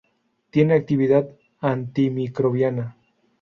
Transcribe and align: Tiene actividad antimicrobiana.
Tiene 0.49 0.73
actividad 0.73 1.29
antimicrobiana. 1.59 2.97